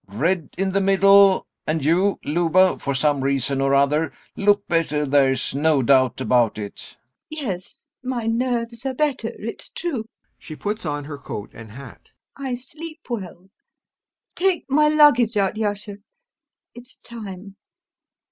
red 0.07 0.49
in 0.57 0.71
the 0.71 0.81
middle; 0.81 1.45
and 1.67 1.85
you, 1.85 2.19
Luba, 2.25 2.79
for 2.79 2.95
some 2.95 3.21
reason 3.23 3.61
or 3.61 3.75
other, 3.75 4.11
look 4.35 4.65
better, 4.67 5.05
there's 5.05 5.53
no 5.53 5.83
doubt 5.83 6.19
about 6.19 6.57
it. 6.57 6.97
LUBOV 7.31 7.43
Yes. 7.43 7.75
My 8.01 8.25
nerves 8.25 8.83
are 8.83 8.95
better, 8.95 9.27
it's 9.37 9.69
true. 9.69 10.05
[She 10.39 10.55
puts 10.55 10.87
on 10.87 11.03
her 11.03 11.19
coat 11.19 11.51
and 11.53 11.69
hat] 11.73 12.09
I 12.35 12.55
sleep 12.55 13.01
well. 13.11 13.51
Take 14.35 14.65
my 14.67 14.87
luggage 14.87 15.37
out, 15.37 15.55
Yasha. 15.55 15.97
It's 16.73 16.95
time. 16.95 17.57